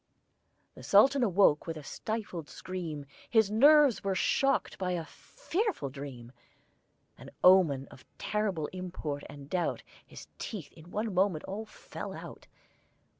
[0.73, 6.31] The Sultan awoke with a stifled scream: His nerves were shocked by a fearful dream:
[7.19, 12.47] An omen of terrible import and doubt His teeth in one moment all fell out.